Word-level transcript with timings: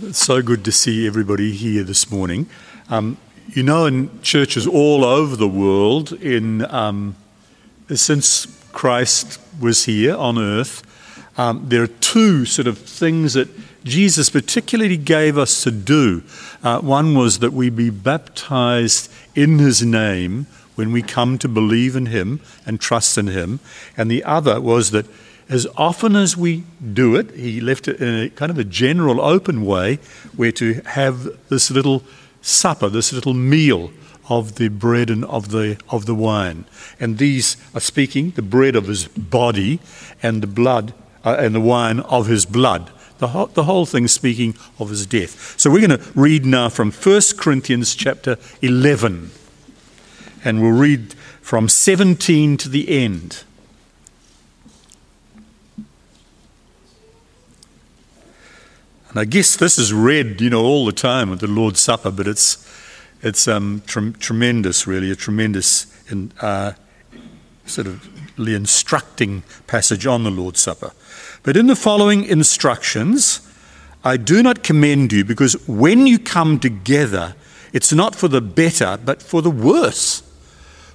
It's 0.00 0.24
so 0.24 0.42
good 0.42 0.64
to 0.64 0.72
see 0.72 1.06
everybody 1.06 1.52
here 1.52 1.84
this 1.84 2.10
morning. 2.10 2.48
Um, 2.88 3.16
you 3.50 3.62
know, 3.62 3.86
in 3.86 4.20
churches 4.22 4.66
all 4.66 5.04
over 5.04 5.36
the 5.36 5.46
world, 5.46 6.12
in 6.14 6.64
um, 6.64 7.14
since 7.94 8.46
Christ 8.72 9.40
was 9.60 9.84
here 9.84 10.16
on 10.16 10.36
earth, 10.36 10.82
um, 11.38 11.66
there 11.68 11.82
are 11.82 11.86
two 11.86 12.44
sort 12.44 12.66
of 12.66 12.78
things 12.78 13.34
that 13.34 13.48
Jesus 13.84 14.30
particularly 14.30 14.96
gave 14.96 15.38
us 15.38 15.62
to 15.62 15.70
do. 15.70 16.24
Uh, 16.64 16.80
one 16.80 17.14
was 17.14 17.38
that 17.38 17.52
we 17.52 17.70
be 17.70 17.90
baptized 17.90 19.12
in 19.36 19.60
His 19.60 19.84
name 19.84 20.46
when 20.74 20.90
we 20.90 21.02
come 21.02 21.38
to 21.38 21.48
believe 21.48 21.94
in 21.94 22.06
Him 22.06 22.40
and 22.66 22.80
trust 22.80 23.16
in 23.16 23.28
Him, 23.28 23.60
and 23.96 24.10
the 24.10 24.24
other 24.24 24.60
was 24.60 24.90
that 24.90 25.06
as 25.48 25.66
often 25.76 26.16
as 26.16 26.36
we 26.36 26.64
do 26.92 27.16
it, 27.16 27.30
he 27.32 27.60
left 27.60 27.88
it 27.88 28.00
in 28.00 28.14
a 28.14 28.30
kind 28.30 28.50
of 28.50 28.58
a 28.58 28.64
general 28.64 29.20
open 29.20 29.64
way, 29.64 29.96
where 30.36 30.52
to 30.52 30.74
have 30.86 31.28
this 31.48 31.70
little 31.70 32.02
supper, 32.40 32.88
this 32.88 33.12
little 33.12 33.34
meal 33.34 33.90
of 34.28 34.54
the 34.54 34.68
bread 34.68 35.10
and 35.10 35.24
of 35.26 35.50
the 35.50 35.78
of 35.90 36.06
the 36.06 36.14
wine. 36.14 36.64
And 36.98 37.18
these 37.18 37.56
are 37.74 37.80
speaking 37.80 38.30
the 38.30 38.42
bread 38.42 38.74
of 38.74 38.86
his 38.86 39.06
body 39.08 39.80
and 40.22 40.42
the 40.42 40.46
blood 40.46 40.94
uh, 41.24 41.36
and 41.38 41.54
the 41.54 41.60
wine 41.60 42.00
of 42.00 42.26
his 42.26 42.46
blood. 42.46 42.90
The 43.18 43.28
whole, 43.28 43.46
the 43.46 43.64
whole 43.64 43.86
thing 43.86 44.08
speaking 44.08 44.56
of 44.78 44.90
his 44.90 45.06
death. 45.06 45.58
So 45.58 45.70
we're 45.70 45.86
going 45.86 45.98
to 45.98 46.10
read 46.14 46.44
now 46.44 46.68
from 46.68 46.90
1 46.90 47.20
Corinthians 47.38 47.94
chapter 47.94 48.38
11. 48.60 49.30
And 50.44 50.60
we'll 50.60 50.72
read 50.72 51.14
from 51.40 51.68
17 51.68 52.56
to 52.58 52.68
the 52.68 52.88
end. 52.88 53.44
And 59.14 59.20
I 59.20 59.26
guess 59.26 59.54
this 59.54 59.78
is 59.78 59.92
read, 59.92 60.40
you 60.40 60.50
know, 60.50 60.64
all 60.64 60.84
the 60.84 60.92
time 60.92 61.32
at 61.32 61.38
the 61.38 61.46
Lord's 61.46 61.78
Supper, 61.78 62.10
but 62.10 62.26
it's 62.26 62.68
it's 63.22 63.46
um, 63.46 63.80
tre- 63.86 64.10
tremendous, 64.10 64.88
really, 64.88 65.08
a 65.12 65.14
tremendous 65.14 65.86
in, 66.10 66.32
uh, 66.40 66.72
sort 67.64 67.86
of 67.86 68.08
instructing 68.36 69.44
passage 69.68 70.04
on 70.04 70.24
the 70.24 70.32
Lord's 70.32 70.60
Supper. 70.60 70.90
But 71.44 71.56
in 71.56 71.68
the 71.68 71.76
following 71.76 72.24
instructions, 72.24 73.40
I 74.02 74.16
do 74.16 74.42
not 74.42 74.64
commend 74.64 75.12
you 75.12 75.24
because 75.24 75.54
when 75.68 76.08
you 76.08 76.18
come 76.18 76.58
together, 76.58 77.36
it's 77.72 77.92
not 77.92 78.16
for 78.16 78.26
the 78.26 78.40
better, 78.40 78.98
but 79.02 79.22
for 79.22 79.42
the 79.42 79.50
worse. 79.50 80.24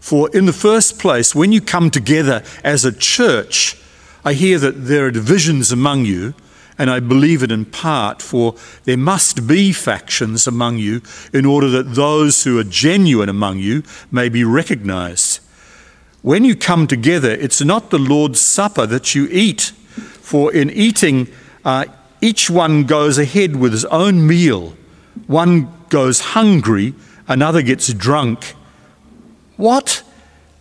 For 0.00 0.28
in 0.36 0.46
the 0.46 0.52
first 0.52 0.98
place, 0.98 1.36
when 1.36 1.52
you 1.52 1.60
come 1.60 1.88
together 1.88 2.42
as 2.64 2.84
a 2.84 2.90
church, 2.90 3.80
I 4.24 4.32
hear 4.32 4.58
that 4.58 4.86
there 4.86 5.06
are 5.06 5.12
divisions 5.12 5.70
among 5.70 6.04
you 6.04 6.34
and 6.78 6.90
I 6.90 7.00
believe 7.00 7.42
it 7.42 7.50
in 7.50 7.64
part, 7.64 8.22
for 8.22 8.54
there 8.84 8.96
must 8.96 9.46
be 9.46 9.72
factions 9.72 10.46
among 10.46 10.78
you 10.78 11.02
in 11.32 11.44
order 11.44 11.68
that 11.70 11.94
those 11.94 12.44
who 12.44 12.58
are 12.58 12.64
genuine 12.64 13.28
among 13.28 13.58
you 13.58 13.82
may 14.12 14.28
be 14.28 14.44
recognized. 14.44 15.40
When 16.22 16.44
you 16.44 16.54
come 16.56 16.86
together, 16.86 17.30
it's 17.30 17.60
not 17.60 17.90
the 17.90 17.98
Lord's 17.98 18.40
Supper 18.40 18.86
that 18.86 19.14
you 19.14 19.28
eat, 19.30 19.72
for 20.22 20.52
in 20.52 20.70
eating, 20.70 21.28
uh, 21.64 21.86
each 22.20 22.48
one 22.48 22.84
goes 22.84 23.18
ahead 23.18 23.56
with 23.56 23.72
his 23.72 23.84
own 23.86 24.26
meal. 24.26 24.76
One 25.26 25.72
goes 25.88 26.20
hungry, 26.20 26.94
another 27.26 27.62
gets 27.62 27.92
drunk. 27.92 28.54
What? 29.56 30.02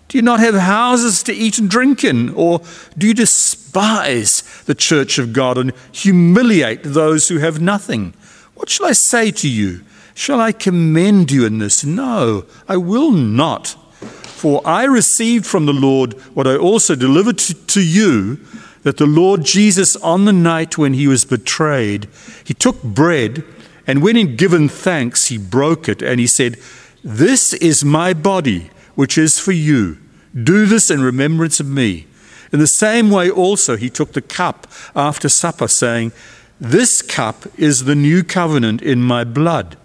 Do 0.07 0.17
you 0.17 0.21
not 0.21 0.39
have 0.39 0.55
houses 0.55 1.21
to 1.23 1.33
eat 1.33 1.57
and 1.57 1.69
drink 1.69 2.03
in? 2.03 2.29
Or 2.29 2.61
do 2.97 3.07
you 3.07 3.13
despise 3.13 4.41
the 4.65 4.75
church 4.75 5.19
of 5.19 5.33
God 5.33 5.57
and 5.57 5.73
humiliate 5.91 6.83
those 6.83 7.27
who 7.27 7.39
have 7.39 7.59
nothing? 7.59 8.13
What 8.55 8.69
shall 8.69 8.85
I 8.85 8.93
say 8.93 9.31
to 9.31 9.49
you? 9.49 9.81
Shall 10.13 10.39
I 10.39 10.51
commend 10.51 11.31
you 11.31 11.45
in 11.45 11.59
this? 11.59 11.83
No, 11.83 12.45
I 12.67 12.77
will 12.77 13.11
not. 13.11 13.75
For 13.97 14.61
I 14.65 14.85
received 14.85 15.45
from 15.45 15.65
the 15.65 15.73
Lord 15.73 16.13
what 16.33 16.47
I 16.47 16.55
also 16.55 16.95
delivered 16.95 17.37
to, 17.39 17.53
to 17.53 17.81
you 17.81 18.39
that 18.83 18.97
the 18.97 19.05
Lord 19.05 19.43
Jesus, 19.43 19.95
on 19.97 20.25
the 20.25 20.33
night 20.33 20.77
when 20.77 20.93
he 20.93 21.07
was 21.07 21.25
betrayed, 21.25 22.07
he 22.43 22.53
took 22.53 22.81
bread, 22.81 23.43
and 23.85 24.01
when 24.01 24.15
he'd 24.15 24.37
given 24.37 24.69
thanks, 24.69 25.27
he 25.27 25.37
broke 25.37 25.89
it, 25.89 26.01
and 26.01 26.19
he 26.19 26.27
said, 26.27 26.57
This 27.03 27.53
is 27.55 27.83
my 27.83 28.13
body 28.13 28.69
which 28.97 29.15
is 29.15 29.37
for 29.37 29.51
you. 29.51 29.95
Do 30.33 30.65
this 30.65 30.89
in 30.89 31.03
remembrance 31.03 31.59
of 31.59 31.67
me. 31.67 32.07
In 32.51 32.57
the 32.57 32.65
same 32.65 33.11
way, 33.11 33.29
also, 33.29 33.77
he 33.77 33.91
took 33.91 34.13
the 34.13 34.23
cup 34.23 34.65
after 34.95 35.29
supper, 35.29 35.67
saying, 35.67 36.13
This 36.59 37.03
cup 37.03 37.45
is 37.59 37.83
the 37.83 37.93
new 37.93 38.23
covenant 38.23 38.81
in 38.81 39.03
my 39.03 39.23
blood. 39.23 39.77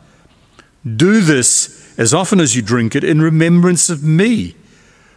Do 0.84 1.20
this 1.20 1.94
as 1.98 2.14
often 2.14 2.40
as 2.40 2.56
you 2.56 2.62
drink 2.62 2.96
it 2.96 3.04
in 3.04 3.20
remembrance 3.20 3.90
of 3.90 4.02
me. 4.02 4.56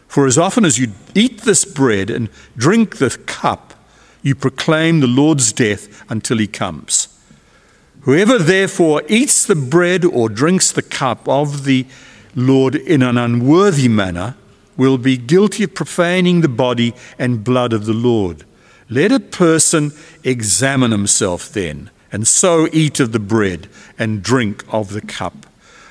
For 0.09 0.27
as 0.27 0.37
often 0.37 0.65
as 0.65 0.77
you 0.77 0.91
eat 1.13 1.43
this 1.43 1.63
bread 1.63 2.09
and 2.09 2.29
drink 2.57 2.97
the 2.97 3.17
cup, 3.25 3.75
you 4.23 4.35
proclaim 4.35 4.99
the 4.99 5.07
Lord's 5.07 5.53
death 5.53 6.03
until 6.11 6.37
he 6.37 6.47
comes. 6.47 7.07
Whoever 8.01 8.39
therefore 8.39 9.03
eats 9.07 9.45
the 9.45 9.55
bread 9.55 10.03
or 10.03 10.27
drinks 10.27 10.69
the 10.73 10.81
cup 10.81 11.29
of 11.29 11.63
the 11.63 11.85
Lord 12.35 12.75
in 12.75 13.01
an 13.01 13.17
unworthy 13.17 13.87
manner 13.87 14.35
will 14.77 14.97
be 14.97 15.17
guilty 15.17 15.63
of 15.63 15.73
profaning 15.73 16.41
the 16.41 16.49
body 16.49 16.93
and 17.17 17.43
blood 17.43 17.71
of 17.71 17.85
the 17.85 17.93
Lord. 17.93 18.43
Let 18.89 19.11
a 19.11 19.19
person 19.19 19.91
examine 20.23 20.91
himself 20.91 21.49
then, 21.49 21.89
and 22.11 22.27
so 22.27 22.67
eat 22.73 22.99
of 22.99 23.13
the 23.13 23.19
bread 23.19 23.67
and 23.97 24.21
drink 24.21 24.63
of 24.69 24.89
the 24.91 25.01
cup. 25.01 25.45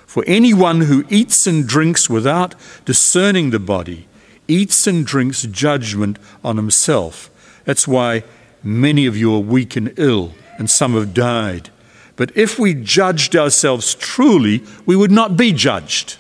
For 0.07 0.23
anyone 0.27 0.83
who 0.83 1.05
eats 1.09 1.47
and 1.47 1.67
drinks 1.67 2.09
without 2.09 2.55
discerning 2.85 3.51
the 3.51 3.59
body 3.59 4.07
eats 4.47 4.87
and 4.87 5.07
drinks 5.07 5.43
judgment 5.43 6.19
on 6.45 6.57
himself. 6.57 7.31
That's 7.65 7.89
why 7.89 8.23
many 8.63 9.07
of 9.07 9.17
you 9.17 9.35
are 9.35 9.41
weak 9.41 9.77
and 9.77 9.93
ill, 9.97 10.35
and 10.59 10.71
some 10.71 10.95
have 10.95 11.15
died. 11.15 11.71
But 12.17 12.37
if 12.37 12.59
we 12.59 12.75
judged 12.75 13.35
ourselves 13.35 13.95
truly, 13.95 14.63
we 14.87 14.95
would 14.95 15.11
not 15.11 15.37
be 15.37 15.53
judged. 15.53 16.19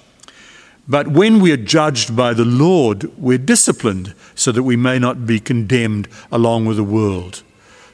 But 0.87 1.09
when 1.09 1.41
we 1.41 1.51
are 1.53 1.57
judged 1.57 2.15
by 2.15 2.35
the 2.35 2.45
Lord, 2.45 3.05
we're 3.19 3.39
disciplined 3.39 4.15
so 4.35 4.53
that 4.53 4.65
we 4.65 4.77
may 4.77 4.99
not 4.99 5.27
be 5.27 5.41
condemned 5.41 6.09
along 6.31 6.67
with 6.67 6.77
the 6.77 6.85
world. 6.85 7.43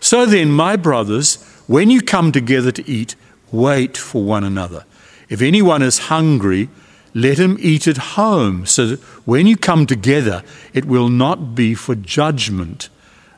So 0.01 0.27
then, 0.27 0.51
my 0.51 0.77
brothers, 0.77 1.37
when 1.67 1.91
you 1.91 2.01
come 2.01 2.33
together 2.33 2.73
to 2.73 2.91
eat, 2.91 3.15
wait 3.53 3.97
for 3.97 4.25
one 4.25 4.43
another. 4.43 4.85
If 5.29 5.41
anyone 5.41 5.83
is 5.83 6.09
hungry, 6.09 6.69
let 7.15 7.39
him 7.39 7.57
eat 7.61 7.87
at 7.87 7.97
home, 7.97 8.67
so 8.67 8.87
that 8.87 9.01
when 9.25 9.47
you 9.47 9.57
come 9.57 9.87
together, 9.87 10.43
it 10.73 10.85
will 10.85 11.09
not 11.09 11.55
be 11.55 11.75
for 11.75 11.95
judgment. 11.95 12.89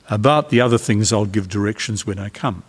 About 0.08 0.50
the 0.50 0.60
other 0.60 0.78
things, 0.78 1.12
I'll 1.12 1.26
give 1.26 1.48
directions 1.48 2.06
when 2.06 2.18
I 2.18 2.28
come. 2.28 2.62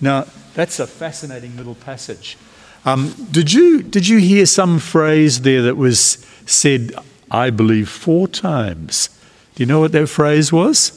Now, 0.00 0.26
that's 0.54 0.80
a 0.80 0.86
fascinating 0.86 1.56
little 1.56 1.74
passage. 1.74 2.36
Um, 2.84 3.14
did, 3.30 3.52
you, 3.52 3.82
did 3.82 4.08
you 4.08 4.18
hear 4.18 4.46
some 4.46 4.78
phrase 4.78 5.42
there 5.42 5.62
that 5.62 5.76
was 5.76 6.24
said, 6.46 6.92
I 7.30 7.50
believe, 7.50 7.88
four 7.88 8.26
times? 8.28 9.08
Do 9.54 9.62
you 9.62 9.66
know 9.66 9.80
what 9.80 9.92
that 9.92 10.06
phrase 10.08 10.52
was? 10.52 10.96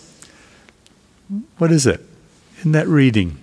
What 1.58 1.72
is 1.72 1.86
it 1.86 2.02
in 2.64 2.72
that 2.72 2.88
reading? 2.88 3.38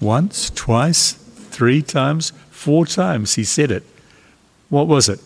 Once, 0.00 0.50
twice, 0.50 1.12
three 1.12 1.82
times, 1.82 2.32
four 2.50 2.86
times 2.86 3.34
he 3.34 3.44
said 3.44 3.70
it. 3.70 3.84
What 4.68 4.86
was 4.86 5.08
it? 5.08 5.20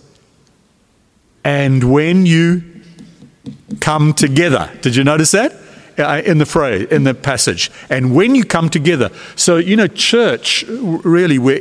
And 1.45 1.93
when 1.93 2.27
you 2.27 2.73
come 3.81 4.13
together. 4.15 4.71
Did 4.81 4.97
you 4.97 5.05
notice 5.05 5.33
that? 5.33 5.53
Uh, 5.99 6.23
in 6.25 6.39
the 6.39 6.47
phrase, 6.47 6.89
in 6.91 7.05
the 7.05 7.13
passage. 7.13 7.71
And 7.91 8.15
when 8.15 8.35
you 8.35 8.45
come 8.45 8.71
together, 8.71 9.11
so 9.37 9.59
you 9.59 9.77
know, 9.77 9.89
church 9.89 10.65
really, 10.69 11.39
we 11.39 11.61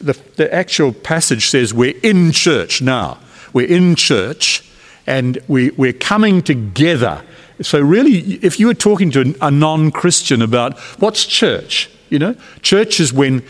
the, 0.00 0.18
the 0.36 0.52
actual 0.52 0.92
passage 0.92 1.48
says 1.48 1.72
we're 1.74 1.98
in 2.02 2.32
church 2.32 2.82
now. 2.82 3.18
We're 3.52 3.68
in 3.68 3.94
church, 3.94 4.68
and 5.06 5.38
we, 5.48 5.70
we're 5.70 5.92
coming 5.92 6.42
together. 6.42 7.22
So 7.60 7.80
really, 7.80 8.34
if 8.42 8.58
you 8.58 8.66
were 8.66 8.74
talking 8.74 9.10
to 9.12 9.34
a 9.40 9.50
non-Christian 9.50 10.42
about 10.42 10.78
what's 11.00 11.26
church, 11.26 11.90
you 12.08 12.18
know, 12.18 12.34
church 12.62 13.00
is 13.00 13.12
when 13.12 13.42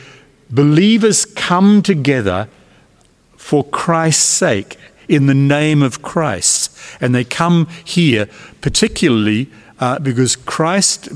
believers 0.50 1.24
come 1.24 1.82
together 1.82 2.48
for 3.36 3.64
Christ's 3.64 4.24
sake 4.24 4.76
in 5.08 5.26
the 5.26 5.34
name 5.34 5.82
of 5.82 6.02
Christ, 6.02 6.76
and 7.00 7.14
they 7.14 7.24
come 7.24 7.68
here 7.84 8.28
particularly 8.60 9.48
uh, 9.82 9.98
because 9.98 10.36
Christ 10.36 11.08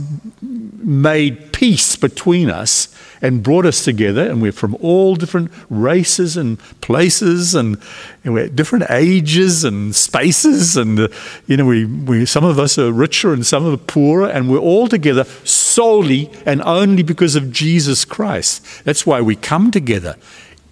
made 0.43 1.53
peace 1.53 1.95
between 1.95 2.51
us 2.51 2.93
and 3.23 3.41
brought 3.41 3.65
us 3.65 3.85
together, 3.85 4.29
and 4.29 4.43
we're 4.43 4.51
from 4.51 4.77
all 4.81 5.15
different 5.15 5.53
races 5.71 6.37
and 6.37 6.59
places, 6.81 7.55
and, 7.55 7.79
and 8.25 8.35
we're 8.35 8.47
at 8.47 8.57
different 8.57 8.87
ages 8.91 9.63
and 9.63 9.95
spaces, 9.95 10.77
and 10.77 10.99
uh, 10.99 11.09
you 11.47 11.57
know, 11.57 11.65
we, 11.65 11.85
we 11.85 12.27
some 12.27 12.43
of 12.43 12.59
us 12.59 12.77
are 12.77 12.91
richer 12.91 13.33
and 13.33 13.47
some 13.47 13.65
of 13.65 13.73
are 13.73 13.85
poorer, 13.85 14.29
and 14.29 14.51
we're 14.51 14.59
all 14.59 14.89
together 14.89 15.23
solely 15.45 16.29
and 16.45 16.61
only 16.63 17.05
because 17.05 17.37
of 17.37 17.53
Jesus 17.53 18.05
Christ. 18.05 18.85
That's 18.85 19.07
why 19.07 19.21
we 19.21 19.37
come 19.37 19.71
together 19.71 20.17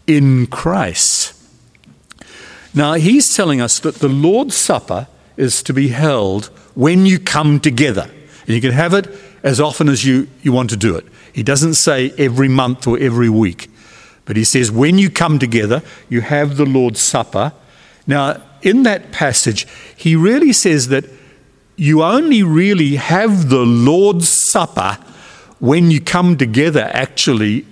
in 0.09 0.49
Christ. 0.49 1.33
Now, 2.75 2.95
he's 2.95 3.37
telling 3.37 3.61
us 3.61 3.79
that 3.79 3.97
the 3.97 4.09
Lord's 4.09 4.57
Supper 4.57 5.07
is 5.37 5.63
to 5.63 5.73
be 5.73 5.89
held 5.89 6.51
when 6.75 7.07
you 7.07 7.19
come 7.19 7.61
together. 7.61 8.11
And 8.47 8.55
you 8.55 8.61
can 8.61 8.73
have 8.73 8.95
it 8.95 9.09
as 9.43 9.61
often 9.61 9.89
as 9.89 10.05
you, 10.05 10.29
you 10.43 10.53
want 10.53 10.71
to 10.71 10.77
do 10.77 10.97
it. 10.97 11.07
He 11.33 11.43
doesn't 11.43 11.75
say 11.75 12.13
every 12.19 12.49
month 12.49 12.87
or 12.87 12.99
every 12.99 13.29
week, 13.29 13.71
but 14.25 14.37
he 14.37 14.45
says 14.45 14.71
when 14.71 14.99
you 14.99 15.11
come 15.11 15.39
together, 15.39 15.83
you 16.09 16.21
have 16.21 16.57
the 16.57 16.67
Lord's 16.67 17.01
Supper. 17.01 17.53
Now, 18.07 18.41
in 18.63 18.83
that 18.85 19.13
passage, 19.13 19.67
he 19.97 20.17
really 20.17 20.53
says 20.53 20.89
that 20.89 21.05
you 21.77 22.03
only 22.03 22.43
really 22.43 22.97
have 22.97 23.49
the 23.49 23.65
Lord's 23.65 24.29
Supper 24.51 24.99
when 25.59 25.91
you 25.91 26.01
come 26.01 26.37
together 26.37 26.89
actually 26.93 27.67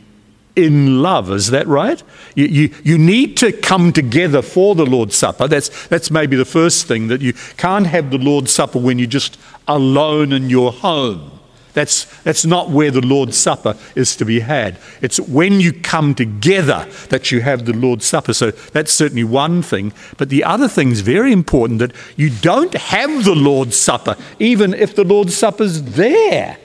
in 0.54 1.02
love. 1.02 1.30
Is 1.30 1.48
that 1.48 1.66
right? 1.66 2.02
You, 2.34 2.46
you, 2.46 2.74
you 2.84 2.98
need 2.98 3.36
to 3.38 3.52
come 3.52 3.92
together 3.92 4.42
for 4.42 4.74
the 4.74 4.86
Lord's 4.86 5.16
Supper. 5.16 5.48
That's, 5.48 5.86
that's 5.88 6.10
maybe 6.10 6.36
the 6.36 6.44
first 6.44 6.86
thing, 6.86 7.08
that 7.08 7.20
you 7.20 7.32
can't 7.56 7.86
have 7.86 8.10
the 8.10 8.18
Lord's 8.18 8.54
Supper 8.54 8.78
when 8.78 8.98
you're 8.98 9.08
just 9.08 9.38
alone 9.66 10.32
in 10.32 10.50
your 10.50 10.72
home. 10.72 11.30
That's, 11.74 12.04
that's 12.22 12.44
not 12.44 12.68
where 12.68 12.90
the 12.90 13.00
Lord's 13.00 13.38
Supper 13.38 13.76
is 13.94 14.14
to 14.16 14.26
be 14.26 14.40
had. 14.40 14.78
It's 15.00 15.18
when 15.18 15.58
you 15.60 15.72
come 15.72 16.14
together 16.14 16.86
that 17.08 17.32
you 17.32 17.40
have 17.40 17.64
the 17.64 17.72
Lord's 17.72 18.04
Supper. 18.04 18.34
So 18.34 18.50
that's 18.50 18.92
certainly 18.92 19.24
one 19.24 19.62
thing. 19.62 19.94
But 20.18 20.28
the 20.28 20.44
other 20.44 20.68
thing 20.68 20.90
is 20.90 21.00
very 21.00 21.32
important 21.32 21.78
that 21.78 21.92
you 22.16 22.28
don't 22.28 22.74
have 22.74 23.24
the 23.24 23.34
Lord's 23.34 23.80
Supper, 23.80 24.16
even 24.38 24.74
if 24.74 24.94
the 24.94 25.04
Lord's 25.04 25.34
Supper's 25.34 25.82
there, 25.82 26.58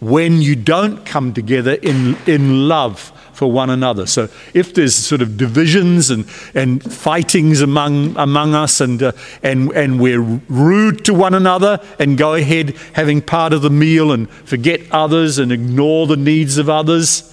when 0.00 0.42
you 0.42 0.56
don't 0.56 1.06
come 1.06 1.32
together 1.32 1.74
in, 1.74 2.16
in 2.26 2.68
love 2.68 3.12
for 3.32 3.50
one 3.50 3.70
another. 3.70 4.06
So 4.06 4.28
if 4.54 4.74
there's 4.74 4.94
sort 4.94 5.22
of 5.22 5.36
divisions 5.36 6.10
and, 6.10 6.26
and 6.54 6.82
fightings 6.82 7.60
among, 7.60 8.16
among 8.16 8.54
us 8.54 8.80
and, 8.80 9.02
uh, 9.02 9.12
and, 9.42 9.72
and 9.72 10.00
we're 10.00 10.20
rude 10.20 11.04
to 11.06 11.14
one 11.14 11.34
another 11.34 11.80
and 11.98 12.18
go 12.18 12.34
ahead 12.34 12.76
having 12.92 13.22
part 13.22 13.52
of 13.52 13.62
the 13.62 13.70
meal 13.70 14.12
and 14.12 14.30
forget 14.30 14.80
others 14.90 15.38
and 15.38 15.50
ignore 15.50 16.06
the 16.06 16.16
needs 16.16 16.58
of 16.58 16.68
others, 16.68 17.28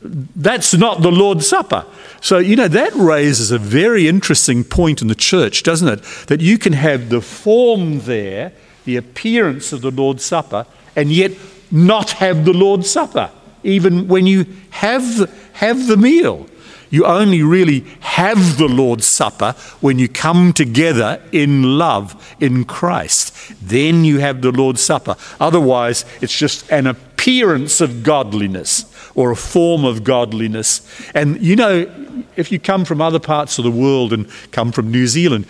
that's 0.00 0.74
not 0.74 1.02
the 1.02 1.12
Lord's 1.12 1.48
Supper. 1.48 1.86
So, 2.20 2.38
you 2.38 2.56
know, 2.56 2.68
that 2.68 2.94
raises 2.94 3.50
a 3.50 3.58
very 3.58 4.08
interesting 4.08 4.64
point 4.64 5.02
in 5.02 5.08
the 5.08 5.14
church, 5.14 5.62
doesn't 5.62 5.88
it? 5.88 6.02
That 6.26 6.40
you 6.40 6.58
can 6.58 6.72
have 6.74 7.08
the 7.08 7.20
form 7.20 8.00
there, 8.00 8.52
the 8.84 8.96
appearance 8.96 9.72
of 9.72 9.80
the 9.80 9.90
Lord's 9.90 10.24
Supper, 10.24 10.66
and 10.96 11.10
yet 11.10 11.32
not 11.70 12.12
have 12.12 12.44
the 12.44 12.52
Lord's 12.52 12.90
Supper 12.90 13.30
even 13.64 14.08
when 14.08 14.26
you 14.26 14.46
have, 14.70 15.30
have 15.54 15.86
the 15.86 15.96
meal. 15.96 16.46
You 16.90 17.06
only 17.06 17.42
really 17.42 17.80
have 18.00 18.56
the 18.56 18.68
Lord's 18.68 19.06
Supper 19.06 19.56
when 19.80 19.98
you 19.98 20.08
come 20.08 20.52
together 20.52 21.20
in 21.32 21.76
love 21.76 22.36
in 22.38 22.64
Christ. 22.64 23.34
Then 23.60 24.04
you 24.04 24.20
have 24.20 24.42
the 24.42 24.52
Lord's 24.52 24.80
Supper. 24.80 25.16
Otherwise, 25.40 26.04
it's 26.20 26.38
just 26.38 26.70
an 26.70 26.86
appearance 26.86 27.80
of 27.80 28.04
godliness 28.04 28.84
or 29.16 29.32
a 29.32 29.36
form 29.36 29.84
of 29.84 30.04
godliness. 30.04 30.88
And 31.14 31.40
you 31.40 31.56
know, 31.56 31.90
if 32.36 32.52
you 32.52 32.60
come 32.60 32.84
from 32.84 33.00
other 33.00 33.18
parts 33.18 33.58
of 33.58 33.64
the 33.64 33.72
world 33.72 34.12
and 34.12 34.28
come 34.52 34.70
from 34.70 34.92
New 34.92 35.08
Zealand, 35.08 35.46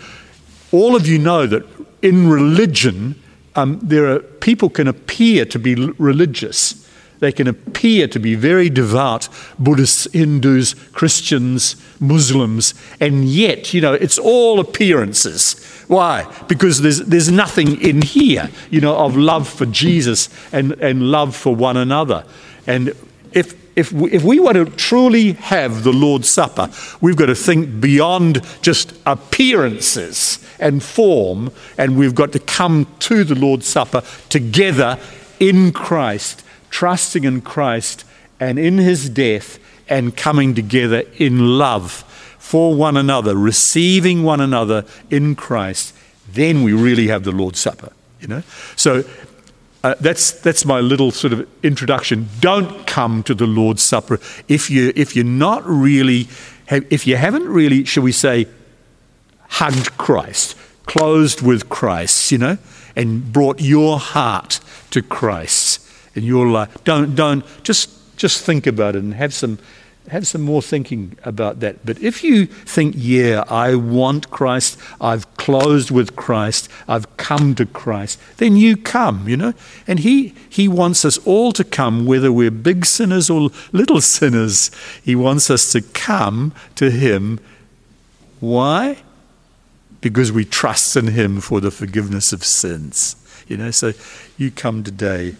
all 0.71 0.95
of 0.95 1.05
you 1.05 1.19
know 1.19 1.45
that 1.45 1.63
in 2.01 2.27
religion, 2.27 3.21
um, 3.55 3.79
there 3.83 4.07
are 4.07 4.19
people 4.19 4.69
can 4.69 4.87
appear 4.87 5.45
to 5.45 5.59
be 5.59 5.75
religious 5.75 6.84
they 7.19 7.31
can 7.31 7.47
appear 7.47 8.07
to 8.07 8.19
be 8.19 8.35
very 8.35 8.69
devout 8.69 9.29
Buddhists, 9.57 10.07
Hindus, 10.11 10.73
Christians, 10.91 11.75
Muslims, 11.99 12.73
and 12.99 13.25
yet, 13.25 13.73
you 13.73 13.81
know, 13.81 13.93
it's 13.93 14.17
all 14.17 14.59
appearances. 14.59 15.59
Why? 15.87 16.31
Because 16.47 16.81
there's, 16.81 16.99
there's 16.99 17.31
nothing 17.31 17.81
in 17.81 18.01
here, 18.01 18.49
you 18.69 18.81
know, 18.81 18.95
of 18.97 19.15
love 19.15 19.47
for 19.47 19.65
Jesus 19.65 20.29
and, 20.51 20.73
and 20.73 21.11
love 21.11 21.35
for 21.35 21.55
one 21.55 21.77
another. 21.77 22.25
And 22.67 22.93
if, 23.33 23.53
if 23.77 23.91
we, 23.91 24.11
if 24.11 24.23
we 24.23 24.39
want 24.39 24.55
to 24.55 24.65
truly 24.65 25.33
have 25.33 25.83
the 25.83 25.93
Lord's 25.93 26.29
Supper, 26.29 26.69
we've 27.01 27.17
got 27.17 27.27
to 27.27 27.35
think 27.35 27.79
beyond 27.79 28.41
just 28.61 28.97
appearances 29.05 30.39
and 30.59 30.81
form, 30.81 31.51
and 31.77 31.97
we've 31.97 32.15
got 32.15 32.31
to 32.31 32.39
come 32.39 32.87
to 32.99 33.23
the 33.23 33.35
Lord's 33.35 33.67
Supper 33.67 34.01
together 34.29 34.97
in 35.39 35.71
Christ 35.71 36.44
trusting 36.75 37.23
in 37.23 37.39
Christ 37.39 38.03
and 38.37 38.59
in 38.59 38.77
his 38.77 39.07
death 39.07 39.59
and 39.87 40.13
coming 40.13 40.53
together 40.53 41.03
in 41.17 41.57
love 41.57 42.03
for 42.37 42.75
one 42.75 42.97
another, 42.97 43.33
receiving 43.33 44.23
one 44.23 44.41
another 44.41 44.83
in 45.09 45.35
Christ, 45.35 45.95
then 46.29 46.63
we 46.63 46.73
really 46.73 47.07
have 47.07 47.23
the 47.23 47.31
Lord's 47.31 47.59
Supper. 47.59 47.93
You 48.19 48.27
know, 48.27 48.43
so 48.75 49.05
uh, 49.85 49.95
that's 50.01 50.31
that's 50.31 50.65
my 50.65 50.81
little 50.81 51.11
sort 51.11 51.31
of 51.31 51.47
introduction. 51.63 52.27
Don't 52.41 52.85
come 52.85 53.23
to 53.23 53.33
the 53.33 53.47
Lord's 53.47 53.81
Supper 53.81 54.19
if 54.49 54.69
you 54.69 54.91
if 54.97 55.15
you're 55.15 55.23
not 55.23 55.65
really 55.65 56.27
if 56.69 57.07
you 57.07 57.15
haven't 57.15 57.47
really, 57.47 57.85
shall 57.85 58.03
we 58.03 58.11
say, 58.11 58.47
hugged 59.47 59.97
Christ, 59.97 60.57
closed 60.87 61.41
with 61.41 61.69
Christ, 61.69 62.33
you 62.33 62.37
know, 62.37 62.57
and 62.97 63.31
brought 63.31 63.61
your 63.61 63.97
heart 63.97 64.59
to 64.91 65.01
Christ 65.01 65.84
in 66.15 66.23
your 66.23 66.47
life. 66.47 66.83
Don't, 66.83 67.13
don't, 67.15 67.45
just, 67.63 68.17
just 68.17 68.43
think 68.43 68.65
about 68.65 68.95
it 68.95 69.03
and 69.03 69.13
have 69.13 69.33
some, 69.33 69.59
have 70.09 70.27
some 70.27 70.41
more 70.41 70.61
thinking 70.61 71.17
about 71.23 71.59
that. 71.59 71.85
But 71.85 71.99
if 71.99 72.23
you 72.23 72.45
think, 72.45 72.95
yeah, 72.97 73.43
I 73.49 73.75
want 73.75 74.29
Christ, 74.29 74.79
I've 75.01 75.31
closed 75.37 75.91
with 75.91 76.15
Christ, 76.15 76.69
I've 76.87 77.17
come 77.17 77.55
to 77.55 77.65
Christ, 77.65 78.19
then 78.37 78.55
you 78.55 78.77
come, 78.77 79.27
you 79.27 79.37
know. 79.37 79.53
And 79.87 79.99
He, 79.99 80.33
he 80.49 80.67
wants 80.67 81.05
us 81.05 81.17
all 81.19 81.51
to 81.53 81.63
come, 81.63 82.05
whether 82.05 82.31
we're 82.31 82.51
big 82.51 82.85
sinners 82.85 83.29
or 83.29 83.49
little 83.71 84.01
sinners. 84.01 84.71
He 85.03 85.15
wants 85.15 85.49
us 85.49 85.71
to 85.71 85.81
come 85.81 86.53
to 86.75 86.91
Him. 86.91 87.39
Why? 88.39 88.97
Because 90.01 90.31
we 90.31 90.45
trust 90.45 90.95
in 90.95 91.07
Him 91.07 91.41
for 91.41 91.59
the 91.59 91.71
forgiveness 91.71 92.31
of 92.31 92.43
sins. 92.43 93.15
You 93.47 93.57
know, 93.57 93.71
so 93.71 93.93
you 94.37 94.49
come 94.49 94.83
today 94.83 95.35